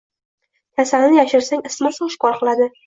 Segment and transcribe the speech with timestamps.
[0.81, 2.73] Kasalni yashirsang isitmasi oshkor qiladi.